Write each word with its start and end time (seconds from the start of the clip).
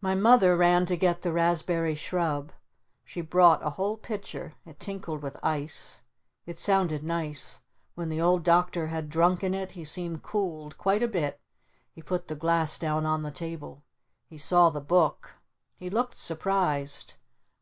My 0.00 0.14
Mother 0.14 0.56
ran 0.56 0.86
to 0.86 0.96
get 0.96 1.20
the 1.20 1.30
Raspberry 1.30 1.94
Shrub. 1.94 2.52
She 3.04 3.20
brought 3.20 3.62
a 3.62 3.68
whole 3.68 3.98
pitcher. 3.98 4.54
It 4.64 4.80
tinkled 4.80 5.20
with 5.20 5.36
ice. 5.42 6.00
It 6.46 6.58
sounded 6.58 7.04
nice. 7.04 7.60
When 7.94 8.08
the 8.08 8.18
Old 8.18 8.44
Doctor 8.44 8.86
had 8.86 9.10
drunken 9.10 9.52
it 9.52 9.72
he 9.72 9.84
seemed 9.84 10.22
cooled 10.22 10.78
quite 10.78 11.02
a 11.02 11.06
little. 11.06 11.38
He 11.92 12.00
put 12.00 12.28
the 12.28 12.34
glass 12.34 12.78
down 12.78 13.04
on 13.04 13.22
the 13.22 13.30
table. 13.30 13.84
He 14.26 14.38
saw 14.38 14.70
the 14.70 14.80
Book. 14.80 15.34
He 15.78 15.90
looked 15.90 16.18
surprised. 16.18 17.16